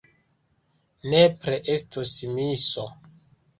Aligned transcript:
Nepre 1.11 1.61
estos 1.75 2.17
miso. 2.33 2.89